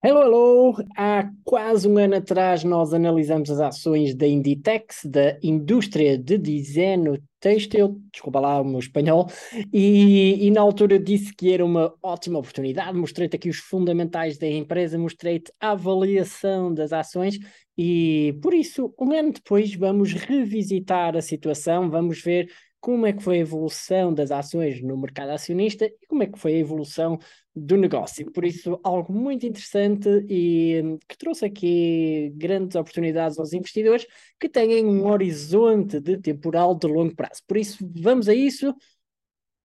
[0.00, 0.76] Hello, hello!
[0.96, 7.20] Há quase um ano atrás nós analisamos as ações da Inditex, da indústria de design
[7.40, 9.28] têxtil, desculpa lá o meu espanhol,
[9.72, 14.46] e, e na altura disse que era uma ótima oportunidade, mostrei-te aqui os fundamentais da
[14.46, 17.36] empresa, mostrei-te a avaliação das ações
[17.76, 22.48] e por isso, um ano depois, vamos revisitar a situação, vamos ver
[22.88, 26.38] como é que foi a evolução das ações no mercado acionista e como é que
[26.38, 27.18] foi a evolução
[27.54, 28.32] do negócio.
[28.32, 34.06] Por isso, algo muito interessante e hum, que trouxe aqui grandes oportunidades aos investidores
[34.40, 37.42] que têm um horizonte de temporal de longo prazo.
[37.46, 38.74] Por isso, vamos a isso.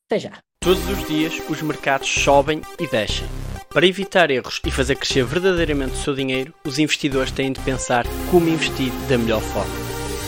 [0.05, 0.44] Até já.
[0.59, 3.26] Todos os dias os mercados sobem e descem.
[3.70, 8.05] Para evitar erros e fazer crescer verdadeiramente o seu dinheiro, os investidores têm de pensar
[8.30, 9.73] como investir da melhor forma.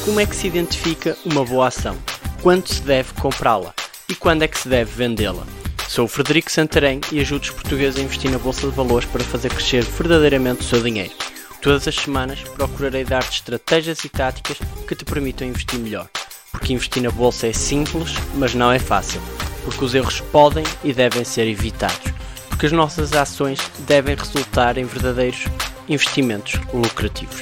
[0.05, 1.98] Como é que se identifica uma boa ação?
[2.45, 3.73] Quando se deve comprá-la?
[4.08, 5.48] E quando é que se deve vendê-la?
[5.90, 9.23] Sou o Frederico Santarém e ajudo os portugueses a investir na Bolsa de Valores para
[9.23, 11.12] fazer crescer verdadeiramente o seu dinheiro.
[11.59, 16.08] Todas as semanas procurarei dar-te estratégias e táticas que te permitam investir melhor.
[16.52, 19.20] Porque investir na Bolsa é simples, mas não é fácil.
[19.64, 22.14] Porque os erros podem e devem ser evitados.
[22.48, 25.45] Porque as nossas ações devem resultar em verdadeiros
[25.89, 27.42] investimentos lucrativos.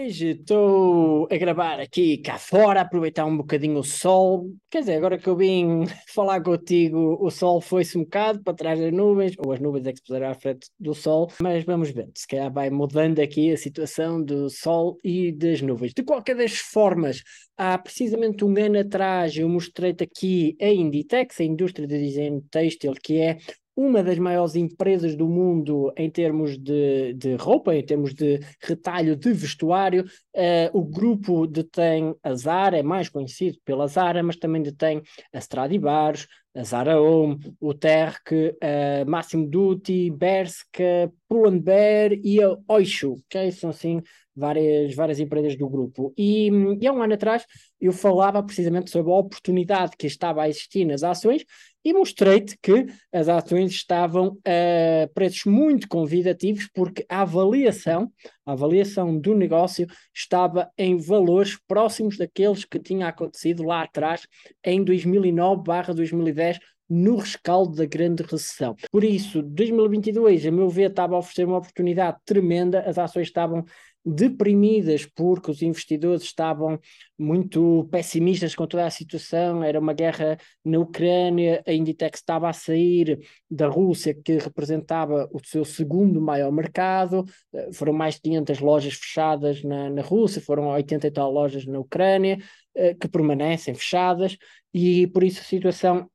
[0.00, 4.48] Hoje estou a gravar aqui cá fora, aproveitar um bocadinho o sol.
[4.70, 8.78] Quer dizer, agora que eu vim falar contigo, o sol foi-se um bocado para trás
[8.78, 11.90] das nuvens, ou as nuvens é que se puseram à frente do sol, mas vamos
[11.90, 15.92] ver, se calhar vai mudando aqui a situação do sol e das nuvens.
[15.92, 17.20] De qualquer das formas,
[17.56, 22.94] há precisamente um ano atrás eu mostrei-te aqui a Inditex, a indústria de design têxtil,
[23.02, 23.38] que é
[23.78, 29.14] uma das maiores empresas do mundo em termos de, de roupa, em termos de retalho
[29.14, 30.04] de vestuário.
[30.34, 35.00] Uh, o grupo detém a Zara, é mais conhecido pela Zara, mas também detém
[35.32, 43.22] a Stradivarius, a Zara Home, o Terk, a Massimo Dutti, Berska, Pull&Bear e a Oishu,
[43.28, 44.02] que são assim
[44.34, 46.12] várias, várias empresas do grupo.
[46.18, 47.46] E, e há um ano atrás
[47.80, 51.44] eu falava precisamente sobre a oportunidade que estava a existir nas ações
[51.88, 58.12] e mostrei-te que as ações estavam a preços muito convidativos porque a avaliação,
[58.44, 64.26] a avaliação do negócio estava em valores próximos daqueles que tinha acontecido lá atrás
[64.62, 68.74] em 2009/2010 no rescaldo da grande recessão.
[68.90, 73.64] Por isso, 2022, a meu ver, estava a oferecer uma oportunidade tremenda, as ações estavam
[74.04, 76.78] deprimidas porque os investidores estavam
[77.18, 82.52] muito pessimistas com toda a situação, era uma guerra na Ucrânia, a Inditex estava a
[82.52, 83.18] sair
[83.50, 88.94] da Rússia, que representava o seu segundo maior mercado, eh, foram mais de 500 lojas
[88.94, 92.38] fechadas na, na Rússia, foram 80 e tal lojas na Ucrânia,
[92.74, 94.36] eh, que permanecem fechadas,
[94.72, 96.08] e por isso a situação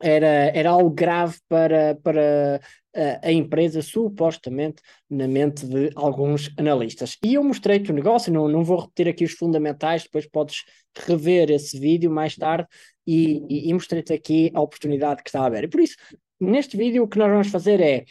[0.00, 2.60] era, era algo grave para, para
[2.94, 7.16] a, a empresa, supostamente, na mente de alguns analistas.
[7.24, 10.64] E eu mostrei-te o negócio, não, não vou repetir aqui os fundamentais, depois podes
[10.96, 12.66] rever esse vídeo mais tarde
[13.06, 15.64] e, e, e mostrei-te aqui a oportunidade que está a.
[15.64, 15.96] E por isso,
[16.40, 18.04] neste vídeo, o que nós vamos fazer é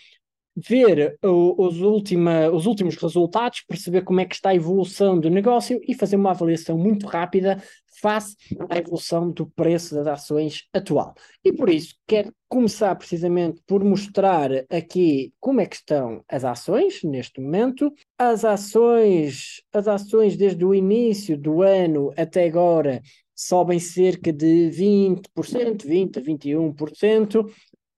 [0.58, 5.80] ver os, última, os últimos resultados, perceber como é que está a evolução do negócio
[5.88, 7.62] e fazer uma avaliação muito rápida
[8.02, 8.36] face
[8.70, 11.14] à evolução do preço das ações atual.
[11.44, 17.04] E por isso quero começar precisamente por mostrar aqui como é que estão as ações
[17.04, 17.94] neste momento.
[18.18, 23.02] As ações, as ações desde o início do ano até agora
[23.36, 27.46] sobem cerca de 20%, 20 a 21%.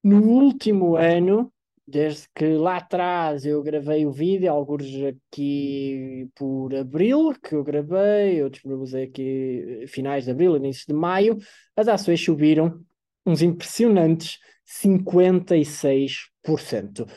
[0.03, 1.51] No último ano,
[1.89, 8.43] desde que lá atrás eu gravei o vídeo, alguns aqui por abril, que eu gravei,
[8.43, 11.39] outros disponibilizei aqui finais de abril, início de maio,
[11.75, 12.79] as ações subiram
[13.25, 17.07] uns impressionantes 56%.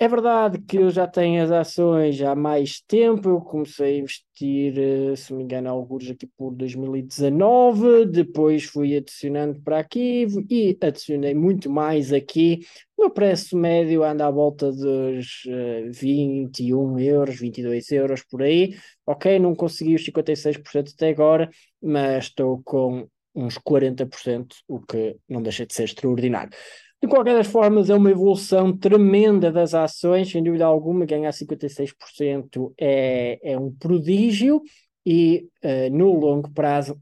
[0.00, 4.78] É verdade que eu já tenho as ações há mais tempo, eu comecei a investir,
[4.78, 10.78] eh, se não me engano, alguns aqui por 2019, depois fui adicionando para aqui e
[10.80, 12.60] adicionei muito mais aqui.
[12.96, 18.76] O meu preço médio anda à volta dos uh, 21 euros, 22 euros por aí.
[19.04, 21.50] Ok, não consegui os 56% até agora,
[21.82, 26.50] mas estou com uns 40%, o que não deixa de ser extraordinário.
[27.00, 32.72] De qualquer das formas, é uma evolução tremenda das ações, sem dúvida alguma, ganhar 56%
[32.76, 34.60] é, é um prodígio
[35.06, 37.00] e uh, no longo prazo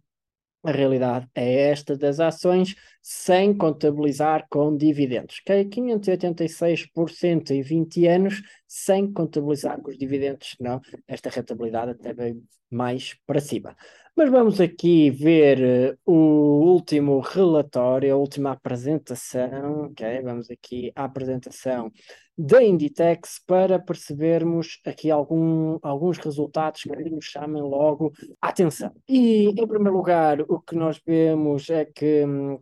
[0.62, 5.40] a realidade é esta das ações, sem contabilizar com dividendos.
[5.40, 5.64] Okay?
[5.64, 13.14] 586% em 20 anos, sem contabilizar com os dividendos, não, esta rentabilidade até vem mais
[13.25, 13.76] para cima.
[14.18, 20.22] Mas vamos aqui ver uh, o último relatório, a última apresentação, ok?
[20.22, 21.92] Vamos aqui à apresentação
[22.36, 28.10] da Inditex para percebermos aqui algum, alguns resultados que nos chamem logo
[28.40, 28.90] a atenção.
[29.06, 32.58] E, em primeiro lugar, o que nós vemos é que hum,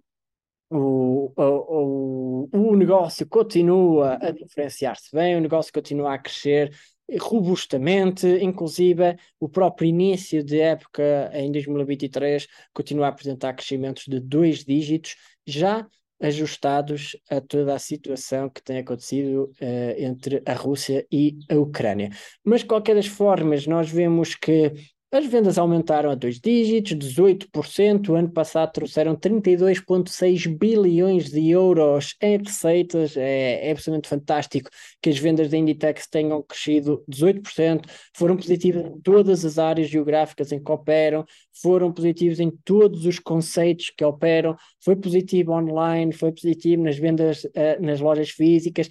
[0.71, 6.75] o, o, o negócio continua a diferenciar-se bem, o negócio continua a crescer
[7.21, 14.65] robustamente, inclusive o próprio início de época em 2023 continua a apresentar crescimentos de dois
[14.65, 15.17] dígitos,
[15.47, 15.87] já
[16.21, 22.11] ajustados a toda a situação que tem acontecido uh, entre a Rússia e a Ucrânia.
[22.43, 24.73] Mas, de qualquer das formas, nós vemos que
[25.17, 28.09] as vendas aumentaram a dois dígitos, 18%.
[28.09, 33.17] O ano passado trouxeram 32,6 bilhões de euros em receitas.
[33.17, 34.71] É, é absolutamente fantástico
[35.01, 37.85] que as vendas da Inditex tenham crescido 18%.
[38.13, 41.25] Foram positivas em todas as áreas geográficas em que operam,
[41.63, 44.57] foram positivos em todos os conceitos que operam.
[44.83, 48.89] Foi positivo online, foi positivo nas vendas uh, nas lojas físicas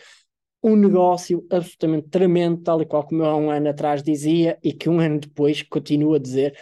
[0.63, 4.71] um negócio absolutamente tremendo, tal e qual como eu há um ano atrás dizia, e
[4.71, 6.57] que um ano depois continua a dizer,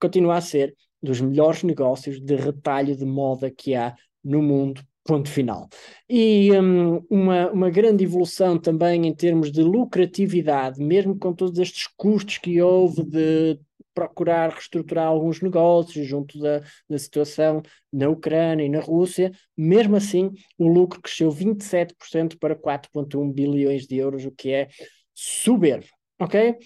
[0.00, 5.28] continua a ser dos melhores negócios de retalho de moda que há no mundo, ponto
[5.28, 5.68] final.
[6.08, 11.86] E um, uma, uma grande evolução também em termos de lucratividade, mesmo com todos estes
[11.96, 13.60] custos que houve de
[13.94, 17.62] procurar reestruturar alguns negócios junto da, da situação
[17.92, 23.96] na Ucrânia e na Rússia, mesmo assim o lucro cresceu 27% para 4,1 bilhões de
[23.96, 24.68] euros, o que é
[25.14, 25.86] soberbo,
[26.18, 26.56] ok?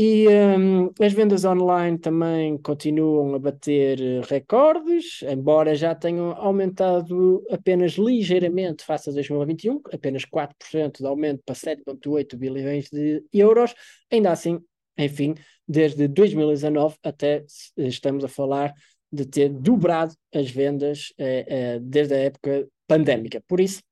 [0.00, 3.98] E um, as vendas online também continuam a bater
[4.30, 11.56] recordes, embora já tenham aumentado apenas ligeiramente face a 2021, apenas 4% de aumento para
[11.56, 13.74] 7,8 bilhões de euros.
[14.08, 14.60] Ainda assim,
[14.98, 15.34] enfim,
[15.66, 17.44] desde 2019 até
[17.76, 18.74] estamos a falar
[19.10, 23.42] de ter dobrado as vendas eh, eh, desde a época pandémica.
[23.46, 23.82] Por isso,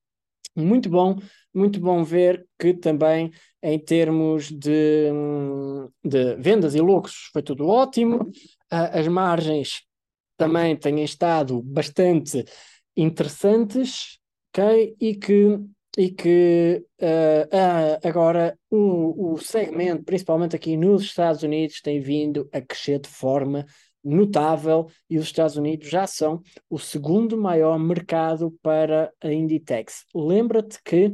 [0.54, 1.16] muito bom,
[1.54, 3.30] muito bom ver que também
[3.62, 5.10] em termos de,
[6.04, 8.30] de vendas e lucros foi tudo ótimo,
[8.70, 9.82] as margens
[10.36, 12.44] também têm estado bastante
[12.96, 14.18] interessantes,
[14.50, 14.96] ok?
[15.00, 15.58] E que
[15.96, 22.60] e que uh, agora o, o segmento, principalmente aqui nos Estados Unidos, tem vindo a
[22.60, 23.64] crescer de forma
[24.04, 26.40] notável e os Estados Unidos já são
[26.70, 30.04] o segundo maior mercado para a Inditex.
[30.14, 31.12] Lembra-te que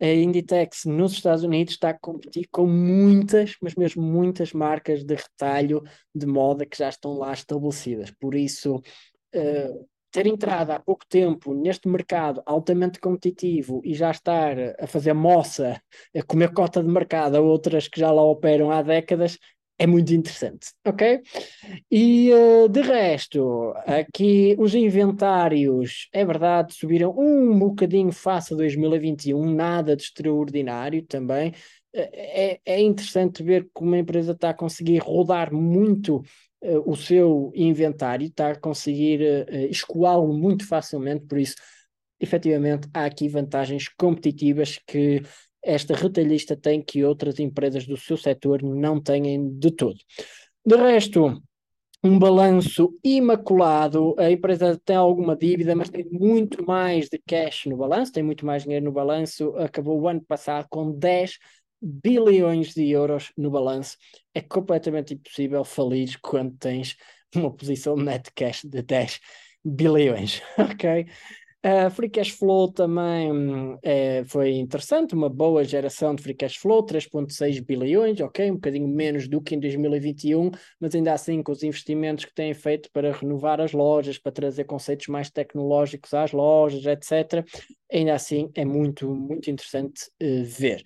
[0.00, 5.14] a Inditex nos Estados Unidos está a competir com muitas, mas mesmo muitas marcas de
[5.14, 5.82] retalho
[6.14, 8.10] de moda que já estão lá estabelecidas.
[8.18, 14.56] Por isso, uh, ter entrado há pouco tempo neste mercado altamente competitivo e já estar
[14.78, 15.80] a fazer moça,
[16.14, 19.38] a comer cota de mercado a outras que já lá operam há décadas,
[19.78, 21.22] é muito interessante, ok?
[21.90, 29.54] E uh, de resto, aqui os inventários, é verdade, subiram um bocadinho face a 2021,
[29.54, 31.52] nada de extraordinário também.
[31.94, 36.22] É, é interessante ver como a empresa está a conseguir rodar muito
[36.84, 41.56] o seu inventário, está a conseguir uh, escoá-lo muito facilmente, por isso,
[42.20, 45.22] efetivamente, há aqui vantagens competitivas que
[45.62, 49.98] esta retalhista tem que outras empresas do seu setor não têm de todo.
[50.64, 51.40] De resto,
[52.04, 54.14] um balanço imaculado.
[54.18, 58.44] A empresa tem alguma dívida, mas tem muito mais de cash no balanço, tem muito
[58.44, 59.56] mais dinheiro no balanço.
[59.56, 61.38] Acabou o ano passado com 10
[61.82, 63.96] bilhões de euros no balanço.
[64.32, 66.96] É completamente impossível falir quando tens
[67.34, 69.20] uma posição net cash de 10
[69.64, 71.06] bilhões, ok?
[71.64, 76.84] Uh, free cash flow também é, foi interessante, uma boa geração de free cash flow,
[76.84, 81.62] 3,6 bilhões, ok, um bocadinho menos do que em 2021, mas ainda assim com os
[81.62, 86.84] investimentos que têm feito para renovar as lojas, para trazer conceitos mais tecnológicos às lojas,
[86.84, 87.44] etc.,
[87.92, 90.82] ainda assim é muito, muito interessante uh, ver.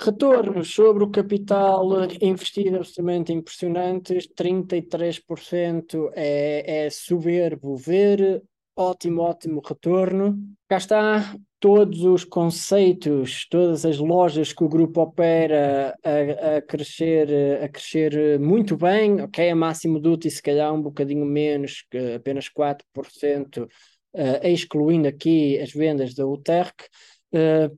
[0.00, 1.84] Retornos sobre o capital
[2.20, 8.42] investido absolutamente impressionantes, 33% é, é soberbo ver,
[8.76, 10.36] ótimo, ótimo retorno.
[10.68, 17.62] Cá está todos os conceitos, todas as lojas que o grupo opera a, a crescer,
[17.62, 23.62] a crescer muito bem, ok, a máximo duty se calhar um bocadinho menos, apenas 4%,
[23.62, 23.68] uh,
[24.42, 26.84] excluindo aqui as vendas da UTERC,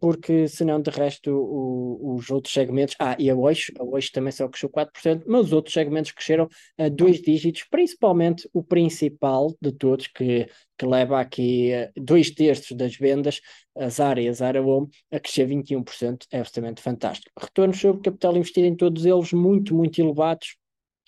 [0.00, 4.32] porque senão de resto o, os outros segmentos, ah, e a Oix, a Oix também
[4.32, 6.48] só cresceu 4%, mas os outros segmentos cresceram
[6.78, 10.46] a dois dígitos, principalmente o principal de todos, que,
[10.76, 13.40] que leva aqui uh, dois terços das vendas,
[13.74, 17.32] as áreas Home, a crescer 21%, é absolutamente fantástico.
[17.38, 20.56] Retornos sobre capital investido em todos eles muito, muito elevados,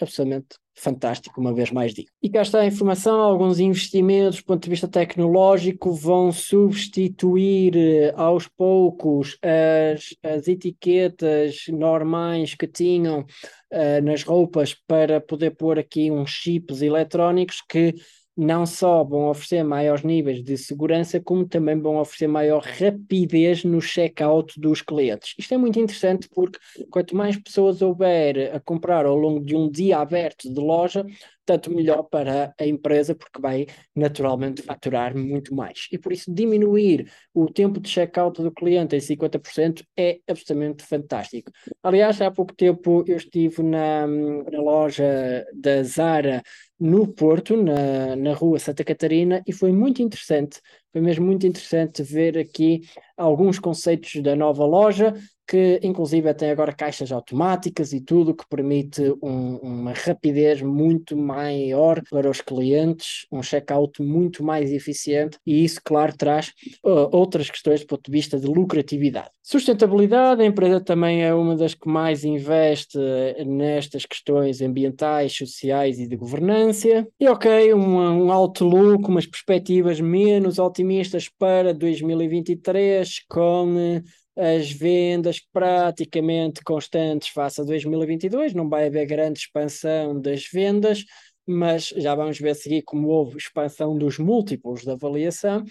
[0.00, 2.09] absolutamente fantástico, uma vez mais digo.
[2.23, 8.13] E cá está a informação: alguns investimentos, do ponto de vista tecnológico, vão substituir eh,
[8.17, 16.11] aos poucos as, as etiquetas normais que tinham uh, nas roupas para poder pôr aqui
[16.11, 17.95] uns chips eletrónicos que
[18.40, 23.80] não só vão oferecer maiores níveis de segurança, como também vão oferecer maior rapidez no
[23.80, 25.35] checkout dos clientes.
[25.37, 29.68] Isto é muito interessante porque quanto mais pessoas houver a comprar ao longo de um
[29.68, 31.04] dia aberto de loja,
[31.49, 35.88] tanto melhor para a empresa, porque vai naturalmente faturar muito mais.
[35.90, 41.50] E por isso, diminuir o tempo de checkout do cliente em 50% é absolutamente fantástico.
[41.83, 46.43] Aliás, há pouco tempo eu estive na, na loja da Zara
[46.78, 50.61] no Porto, na, na rua Santa Catarina, e foi muito interessante,
[50.93, 52.83] foi mesmo muito interessante ver aqui
[53.17, 55.14] alguns conceitos da nova loja,
[55.49, 62.02] que inclusive tem agora caixas automáticas e tudo, que permite um, uma rapidez muito maior
[62.11, 66.52] para os clientes, um checkout muito mais eficiente, e isso, claro, traz
[66.85, 69.31] uh, outras questões do ponto de vista de lucratividade.
[69.43, 72.99] Sustentabilidade, a empresa também é uma das que mais investe
[73.47, 77.09] nestas questões ambientais, sociais e de governança.
[77.19, 84.02] E ok, um, um outlook, umas perspectivas menos otimistas para 2023, com
[84.38, 91.04] as vendas praticamente constantes face a 2022, não vai haver grande expansão das vendas,
[91.45, 95.64] mas já vamos ver a seguir como houve expansão dos múltiplos da avaliação.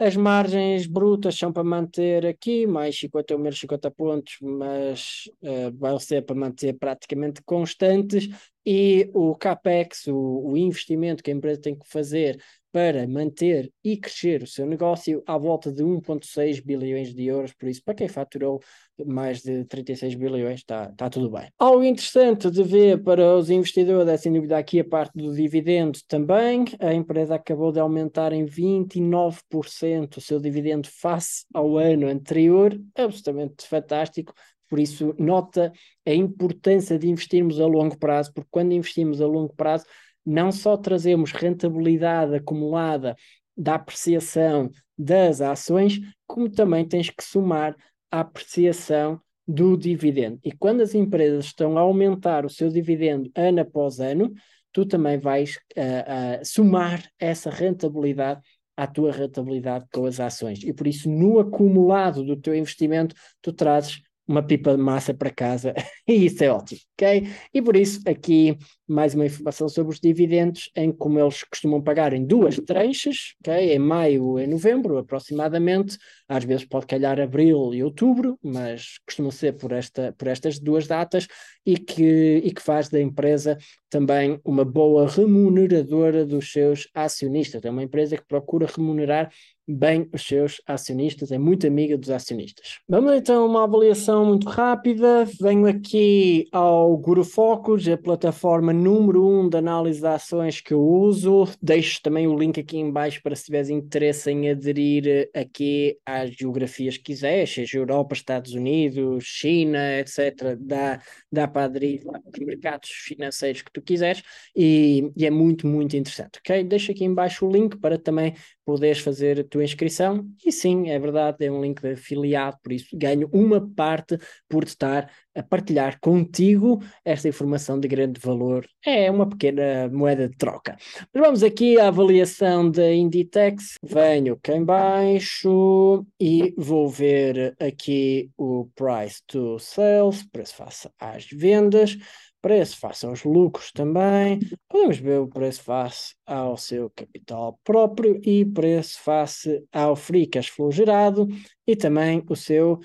[0.00, 5.76] As margens brutas são para manter aqui, mais 50 ou menos 50 pontos, mas uh,
[5.76, 8.28] vão ser para manter praticamente constantes.
[8.64, 13.96] E o CAPEX, o, o investimento que a empresa tem que fazer para manter e
[13.96, 17.52] crescer o seu negócio à volta de 1,6 bilhões de euros.
[17.54, 18.60] Por isso, para quem faturou
[19.06, 21.48] mais de 36 bilhões, está tá tudo bem.
[21.58, 25.98] Algo interessante de ver para os investidores é sem dúvida aqui a parte do dividendo
[26.06, 26.64] também.
[26.80, 33.66] A empresa acabou de aumentar em 29% o seu dividendo face ao ano anterior, absolutamente
[33.66, 34.34] fantástico.
[34.68, 35.72] Por isso, nota
[36.06, 39.86] a importância de investirmos a longo prazo, porque quando investimos a longo prazo,
[40.28, 43.16] não só trazemos rentabilidade acumulada
[43.56, 47.74] da apreciação das ações, como também tens que somar
[48.10, 50.38] a apreciação do dividendo.
[50.44, 54.32] E quando as empresas estão a aumentar o seu dividendo ano após ano,
[54.70, 58.42] tu também vais uh, uh, somar essa rentabilidade
[58.76, 60.62] à tua rentabilidade com as ações.
[60.62, 65.30] E por isso, no acumulado do teu investimento, tu trazes uma pipa de massa para
[65.30, 65.72] casa
[66.06, 67.26] e isso é ótimo, ok?
[67.52, 68.56] E por isso aqui
[68.86, 73.72] mais uma informação sobre os dividendos, em como eles costumam pagar em duas tranches, ok?
[73.74, 79.56] Em maio e novembro aproximadamente, às vezes pode calhar abril e outubro, mas costumam ser
[79.56, 81.26] por, esta, por estas duas datas
[81.64, 83.56] e que, e que faz da empresa
[83.90, 87.64] também uma boa remuneradora dos seus acionistas.
[87.64, 89.30] É uma empresa que procura remunerar
[89.68, 92.78] bem os seus acionistas, é muito amiga dos acionistas.
[92.88, 95.26] Vamos então uma avaliação muito rápida.
[95.40, 100.80] Venho aqui ao Guru Focus, a plataforma número um de análise de ações que eu
[100.80, 101.46] uso.
[101.60, 106.30] Deixo também o link aqui em baixo para se tiveres interesse em aderir aqui às
[106.30, 110.56] geografias que quiseres, seja Europa, Estados Unidos, China, etc.
[110.58, 114.22] Dá, dá para aderir aos mercados financeiros que tu quiseres
[114.56, 116.64] e, e é muito, muito interessante, ok?
[116.64, 118.34] Deixo aqui em baixo o link para também
[118.68, 120.28] poderes fazer a tua inscrição.
[120.44, 124.62] E sim, é verdade, é um link de afiliado, por isso ganho uma parte por
[124.62, 128.66] estar a partilhar contigo esta informação de grande valor.
[128.84, 130.76] É uma pequena moeda de troca.
[131.14, 133.76] Mas vamos aqui à avaliação da Inditex.
[133.82, 141.24] Venho cá em baixo e vou ver aqui o price to sales, preço face às
[141.32, 141.96] vendas
[142.40, 148.44] preço face aos lucros também, podemos ver o preço face ao seu capital próprio e
[148.44, 151.28] preço face ao free cash flow gerado
[151.66, 152.78] e também o seu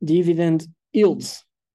[0.00, 1.24] dividend yield,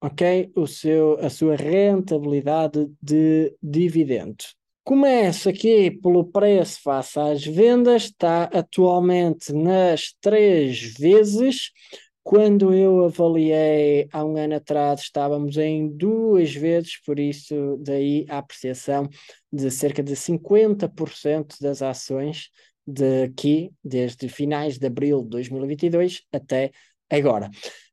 [0.02, 0.52] ok?
[0.56, 4.56] O seu, a sua rentabilidade de dividendos.
[4.84, 11.72] Começo aqui pelo preço face às vendas, está atualmente nas três vezes,
[12.26, 18.40] quando eu avaliei há um ano atrás, estávamos em duas vezes, por isso, daí a
[18.40, 19.08] apreciação
[19.54, 22.50] de cerca de 50% das ações
[22.86, 26.72] daqui, desde finais de abril de 2022 até
[27.12, 27.52] agora.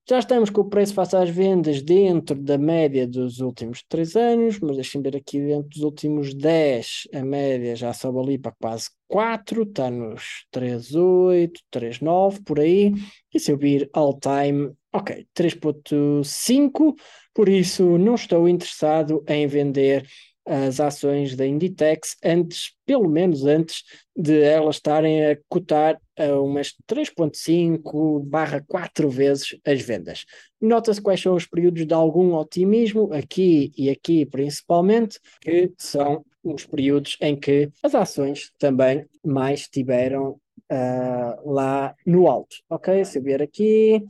[0.08, 4.58] Já estamos com o preço face às vendas dentro da média dos últimos 3 anos,
[4.58, 8.90] mas deixem ver aqui dentro dos últimos 10, a média já sobe ali para quase
[9.06, 12.92] 4, está nos 3,8, 3,9 por aí.
[13.32, 16.94] E se eu vir all time, ok, 3,5,
[17.32, 20.04] por isso não estou interessado em vender
[20.44, 23.84] as ações da Inditex antes, pelo menos antes
[24.16, 30.24] de elas estarem a cotar a umas 3.5 barra 4 vezes as vendas.
[30.60, 36.66] Nota-se quais são os períodos de algum otimismo, aqui e aqui principalmente, que são os
[36.66, 40.40] períodos em que as ações também mais tiveram
[40.70, 42.56] uh, lá no alto.
[42.68, 43.04] Ok?
[43.04, 44.04] Se eu vier aqui,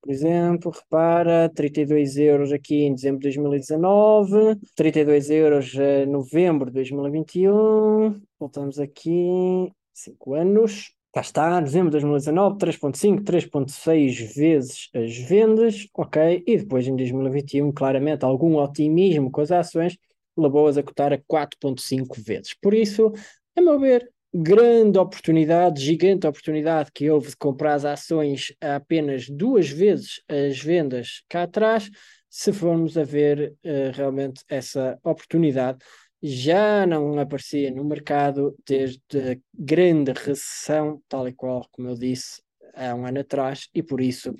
[0.00, 6.74] por exemplo, repara, 32 euros aqui em dezembro de 2019, 32 euros em novembro de
[6.74, 15.88] 2021, voltamos aqui, 5 anos, cá está, dezembro de 2019, 3.5, 3.6 vezes as vendas,
[15.94, 19.96] ok, e depois em 2021, claramente, algum otimismo com as ações,
[20.36, 22.54] levou-as a cotar a 4.5 vezes.
[22.60, 23.10] Por isso,
[23.56, 29.26] a meu ver, grande oportunidade, gigante oportunidade que houve de comprar as ações a apenas
[29.26, 31.88] duas vezes as vendas cá atrás,
[32.28, 35.78] se formos a ver uh, realmente essa oportunidade,
[36.22, 39.00] já não aparecia no mercado desde
[39.32, 42.42] a grande recessão, tal e qual como eu disse
[42.74, 44.34] há um ano atrás, e por isso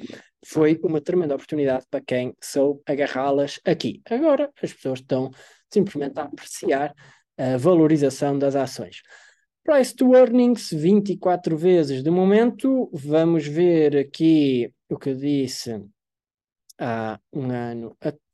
[0.45, 4.03] foi uma tremenda oportunidade para quem soube agarrá-las aqui.
[4.09, 5.31] Agora as pessoas estão
[5.73, 6.95] simplesmente a apreciar
[7.39, 9.03] a valorização das ações.
[9.65, 12.89] Price to earnings 24 vezes de momento.
[12.93, 15.83] Vamos ver aqui o que eu disse
[16.79, 18.26] há um ano atrás.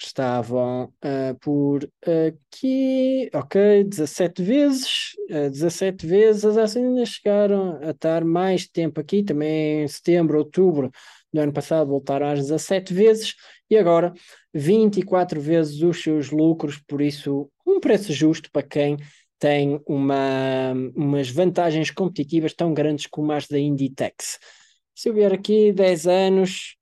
[0.00, 5.12] Estavam uh, por aqui, ok, 17 vezes.
[5.30, 10.90] Uh, 17 vezes as ainda chegaram a estar mais tempo aqui, também em setembro, outubro
[11.32, 13.34] do ano passado voltaram às 17 vezes
[13.68, 14.12] e agora
[14.52, 18.96] 24 vezes os seus lucros, por isso um preço justo para quem
[19.38, 24.38] tem uma, umas vantagens competitivas tão grandes como as da Inditex.
[24.94, 26.76] Se eu vier aqui 10 anos,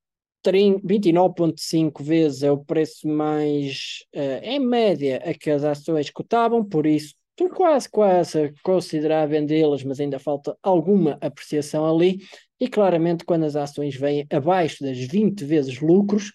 [0.52, 6.86] 29,5 vezes é o preço mais, uh, em média, a que as ações cotavam, por
[6.86, 12.18] isso estou quase, quase a considerar vendê-las, mas ainda falta alguma apreciação ali.
[12.60, 16.32] E claramente, quando as ações vêm abaixo das 20 vezes lucros,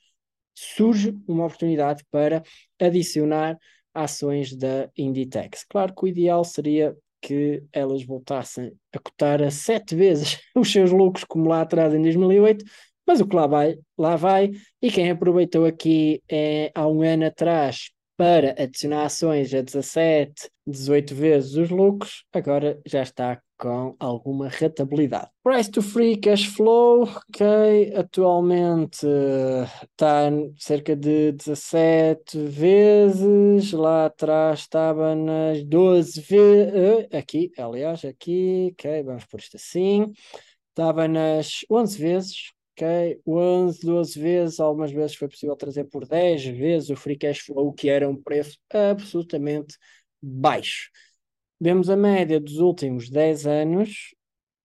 [0.55, 2.41] surge uma oportunidade para
[2.79, 3.57] adicionar
[3.93, 5.65] ações da Inditex.
[5.67, 10.91] Claro que o ideal seria que elas voltassem a cotar a sete vezes os seus
[10.91, 12.63] lucros, como lá atrás em 2008,
[13.05, 17.25] mas o que lá vai, lá vai, e quem aproveitou aqui é, há um ano
[17.25, 24.49] atrás para adicionar ações a 17, 18 vezes os lucros, agora já está com alguma
[24.49, 25.29] rentabilidade.
[25.41, 29.07] Price to free cash flow, ok, atualmente
[29.83, 36.73] está cerca de 17 vezes, lá atrás estava nas 12 vezes,
[37.11, 40.11] eh, aqui, aliás, aqui, ok, vamos por isto assim,
[40.69, 46.43] estava nas 11 vezes, ok, 11, 12 vezes, algumas vezes foi possível trazer por 10
[46.45, 49.77] vezes o free cash flow, que era um preço absolutamente
[50.21, 50.89] baixo.
[51.59, 54.13] Vemos a média dos últimos 10 anos,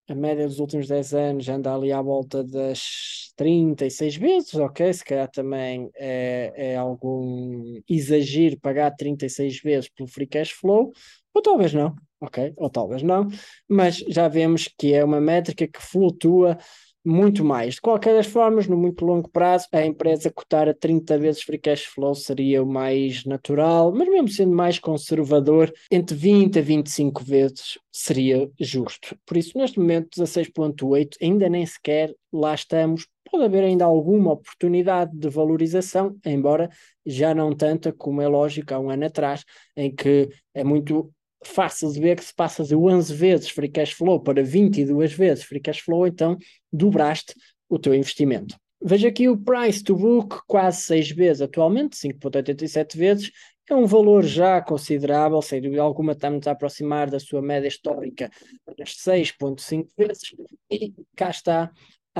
[0.08, 4.92] a média dos últimos 10 anos anda ali à volta das 36 vezes, ok?
[4.92, 10.92] Se calhar também é, é algum exagero pagar 36 vezes pelo free cash flow,
[11.34, 12.54] ou talvez não, ok?
[12.56, 13.28] Ou talvez não,
[13.68, 16.56] mas já vemos que é uma métrica que flutua
[17.04, 17.74] muito mais.
[17.74, 21.58] De qualquer das formas, no muito longo prazo, a empresa cotar a 30 vezes free
[21.58, 27.22] cash flow seria o mais natural, mas mesmo sendo mais conservador, entre 20 a 25
[27.22, 29.16] vezes seria justo.
[29.26, 33.06] Por isso, neste momento, 16.8 ainda nem sequer lá estamos.
[33.30, 36.70] Pode haver ainda alguma oportunidade de valorização, embora
[37.04, 39.44] já não tanta como é lógico há um ano atrás,
[39.76, 41.12] em que é muito
[41.44, 45.44] fácil de ver que se passa de 11 vezes free cash flow para 22 vezes
[45.44, 46.36] free cash flow, então
[46.72, 47.34] dobraste
[47.68, 48.56] o teu investimento.
[48.80, 53.30] Veja aqui o price to book, quase 6 vezes atualmente, 5,87 vezes,
[53.68, 58.30] é um valor já considerável, sem dúvida alguma, estamos a aproximar da sua média histórica
[58.78, 60.34] das 6,5 vezes,
[60.70, 61.70] e cá está,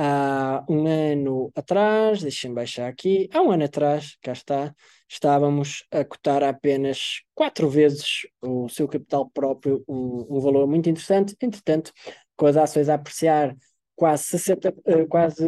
[0.01, 4.73] há um ano atrás, deixem-me baixar aqui, há um ano atrás, cá está,
[5.09, 11.35] estávamos a cotar apenas quatro vezes o seu capital próprio, um, um valor muito interessante.
[11.41, 11.91] Entretanto,
[12.37, 13.53] com as ações a apreciar
[13.93, 15.45] quase 60, eh, quase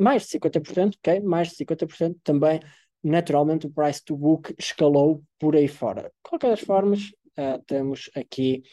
[0.00, 1.20] mais de 50%, ok?
[1.20, 2.58] Mais de 50% também,
[3.04, 6.02] naturalmente, o price to book escalou por aí fora.
[6.02, 8.64] De qualquer das formas, uh, temos aqui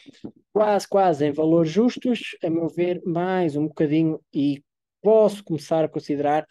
[0.52, 4.60] quase, quase em valores justos, a meu ver, mais um bocadinho e
[5.04, 6.46] posso começar a considerar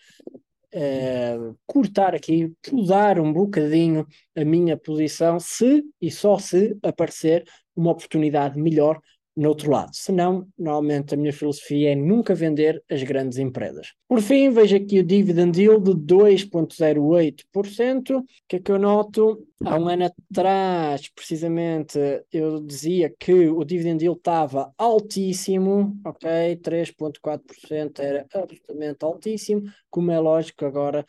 [0.76, 4.06] uh, cortar aqui, mudar um bocadinho
[4.38, 7.44] a minha posição, se e só se aparecer
[7.76, 9.00] uma oportunidade melhor
[9.36, 9.92] no outro lado.
[9.94, 13.94] Senão, normalmente a minha filosofia é nunca vender as grandes empresas.
[14.08, 18.20] Por fim, vejo aqui o dividend yield de 2,08%.
[18.20, 19.48] O que é que eu noto?
[19.66, 21.98] Há um ano atrás, precisamente,
[22.32, 26.58] eu dizia que o dividend yield estava altíssimo, ok?
[26.58, 29.64] 3,4% era absolutamente altíssimo.
[29.90, 31.06] Como é lógico, agora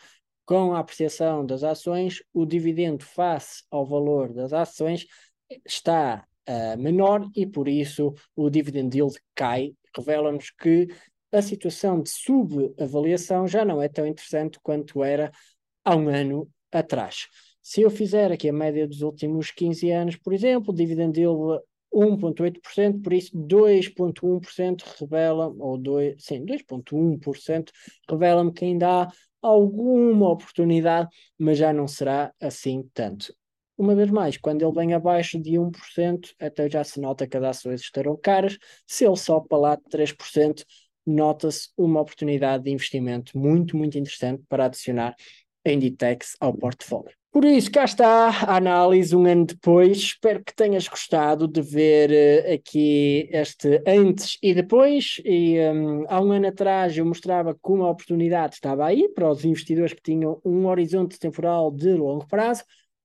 [0.47, 5.07] com a apreciação das ações, o dividendo face ao valor das ações
[5.65, 10.89] está uh, menor e por isso o dividend yield cai, revela-nos que
[11.33, 15.33] a situação de subavaliação já não é tão interessante quanto era
[15.85, 17.27] há um ano atrás.
[17.63, 21.61] Se eu fizer aqui a média dos últimos 15 anos, por exemplo, dividend yield
[21.93, 27.71] 1,8%, por isso 2,1% revela, ou 2, sim, 2,1%
[28.09, 33.35] revela-me que ainda há alguma oportunidade, mas já não será assim tanto.
[33.77, 37.43] Uma vez mais, quando ele vem abaixo de 1%, até já se nota que as
[37.43, 38.57] ações estarão caras.
[38.87, 40.65] Se ele sobe para lá de 3%,
[41.07, 45.15] nota-se uma oportunidade de investimento muito, muito interessante para adicionar
[45.67, 47.13] a Inditex ao portfólio.
[47.35, 49.99] Por isso, cá está a análise um ano depois.
[49.99, 55.21] Espero que tenhas gostado de ver uh, aqui este antes e depois.
[55.25, 59.45] E um, há um ano atrás eu mostrava como a oportunidade estava aí para os
[59.45, 62.63] investidores que tinham um horizonte temporal de longo prazo.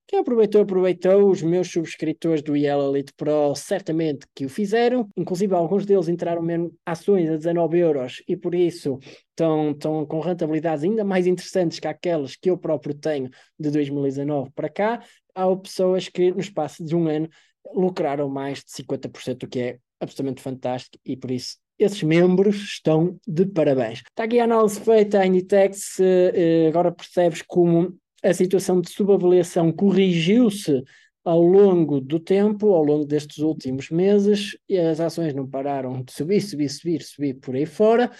[0.10, 1.30] Quem aproveitou, aproveitou.
[1.30, 5.08] Os meus subscritores do IEL Elite Pro certamente que o fizeram.
[5.16, 8.98] Inclusive, alguns deles entraram mesmo ações a 19 euros e por isso
[9.30, 14.50] estão, estão com rentabilidades ainda mais interessantes que aquelas que eu próprio tenho de 2019
[14.56, 15.04] para cá.
[15.36, 17.30] Há pessoas que, no espaço de um ano,
[17.72, 23.20] lucraram mais de 50%, o que é absolutamente fantástico e por isso esses membros estão
[23.28, 24.00] de parabéns.
[24.00, 28.90] Está aqui a análise feita, a Inditex, eh, eh, agora percebes como a situação de
[28.90, 30.84] subavaliação corrigiu-se
[31.24, 36.12] ao longo do tempo, ao longo destes últimos meses, e as ações não pararam de
[36.12, 38.12] subir, subir, subir, subir por aí fora.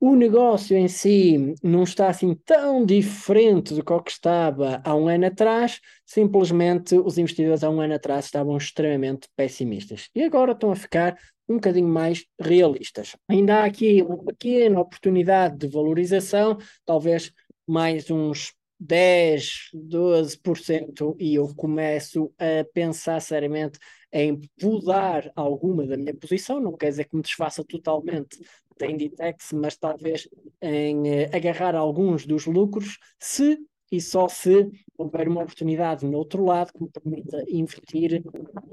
[0.00, 5.26] O negócio em si não está assim tão diferente do que estava há um ano
[5.26, 10.76] atrás, simplesmente os investidores há um ano atrás estavam extremamente pessimistas e agora estão a
[10.76, 11.16] ficar
[11.48, 13.16] um bocadinho mais realistas.
[13.28, 17.32] Ainda há aqui uma pequena oportunidade de valorização, talvez
[17.66, 18.52] mais uns
[18.84, 23.78] 10, 12% e eu começo a pensar seriamente
[24.12, 28.38] em mudar alguma da minha posição, não quer dizer que me desfaça totalmente
[28.78, 30.28] da Inditex, mas talvez
[30.60, 33.58] em eh, agarrar alguns dos lucros, se
[33.90, 34.68] e só se
[34.98, 38.22] houver uma oportunidade no outro lado que me permita investir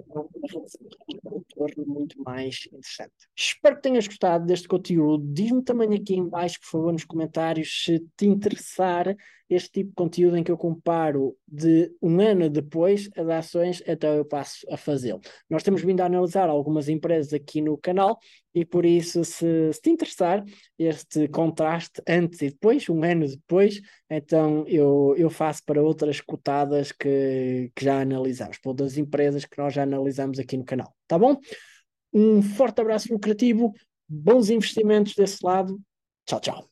[0.10, 3.14] um retorno muito mais interessante.
[3.36, 5.24] Espero que tenhas gostado deste conteúdo.
[5.32, 9.16] Diz-me também aqui em baixo, por favor, nos comentários, se te interessar
[9.52, 14.16] este tipo de conteúdo em que eu comparo de um ano depois as ações, então
[14.16, 15.20] eu passo a fazê-lo.
[15.50, 18.18] Nós temos vindo a analisar algumas empresas aqui no canal
[18.56, 20.42] e por isso, se, se te interessar
[20.80, 26.94] este contraste antes e depois, um ano depois, então eu, eu faço para outras cotadas
[26.94, 30.96] que, que já analisamos, para outras empresas que nós já analisamos aqui no canal.
[31.08, 31.38] Tá bom?
[32.14, 33.74] Um forte abraço lucrativo,
[34.08, 35.78] bons investimentos desse lado.
[36.26, 36.71] Tchau, tchau.